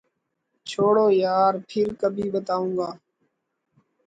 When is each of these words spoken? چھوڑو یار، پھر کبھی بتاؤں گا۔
چھوڑو 0.69 1.05
یار، 1.23 1.53
پھر 1.69 1.87
کبھی 2.01 2.25
بتاؤں 2.33 2.71
گا۔ 2.77 2.89